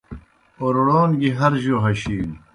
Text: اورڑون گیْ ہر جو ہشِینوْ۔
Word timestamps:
اورڑون 0.61 1.09
گیْ 1.19 1.29
ہر 1.39 1.53
جو 1.63 1.75
ہشِینوْ۔ 1.83 2.35